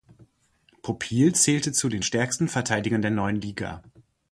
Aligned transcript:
Popiel 0.81 1.35
zählte 1.35 1.73
zu 1.73 1.87
den 1.87 2.01
stärksten 2.01 2.47
Verteidigern 2.47 3.03
der 3.03 3.11
neuen 3.11 3.35
Liga. 3.39 3.83